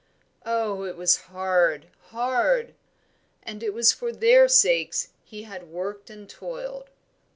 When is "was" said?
0.97-1.17, 3.71-3.91